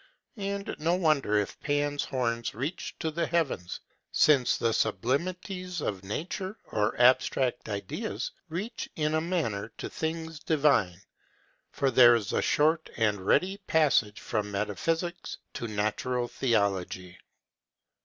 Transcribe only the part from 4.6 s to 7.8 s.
sublimities of nature, or abstract